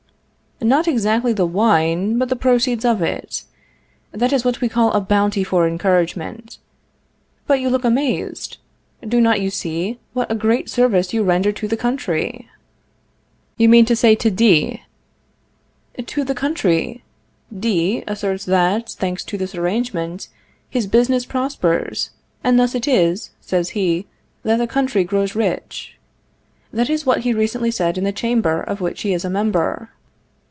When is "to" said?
11.51-11.67, 13.85-13.95, 14.13-14.29, 16.05-16.23, 19.25-19.39